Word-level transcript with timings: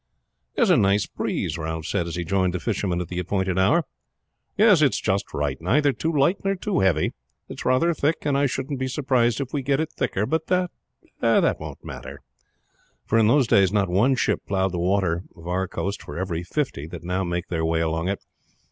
"There's 0.55 0.71
a 0.71 0.77
nice 0.77 1.05
breeze," 1.05 1.59
Ralph 1.59 1.85
said 1.85 2.07
as 2.07 2.15
he 2.15 2.25
joined 2.25 2.55
the 2.55 2.59
fisherman 2.59 3.01
at 3.01 3.07
the 3.07 3.19
appointed 3.19 3.59
hour. 3.59 3.85
"Yes, 4.57 4.81
it's 4.81 4.99
just 4.99 5.31
right; 5.31 5.61
neither 5.61 5.93
too 5.93 6.11
light 6.11 6.37
nor 6.43 6.55
too 6.55 6.79
heavy. 6.79 7.13
It's 7.47 7.65
rather 7.65 7.93
thick, 7.93 8.15
and 8.25 8.35
I 8.35 8.47
shouldn't 8.47 8.79
be 8.79 8.87
surprised 8.87 9.39
if 9.39 9.53
we 9.53 9.61
get 9.61 9.79
it 9.79 9.91
thicker; 9.91 10.25
but 10.25 10.47
that 10.47 10.71
again 11.21 11.43
don't 11.43 11.85
matter." 11.85 12.19
For 13.05 13.19
in 13.19 13.27
those 13.27 13.45
days 13.45 13.71
not 13.71 13.89
one 13.89 14.15
ship 14.15 14.41
plowed 14.47 14.71
the 14.71 14.79
waters 14.79 15.21
of 15.35 15.47
our 15.47 15.67
coast 15.67 16.01
for 16.01 16.17
every 16.17 16.41
fifty 16.41 16.87
that 16.87 17.03
now 17.03 17.23
make 17.23 17.49
their 17.49 17.63
way 17.63 17.81
along 17.81 18.07
it. 18.09 18.19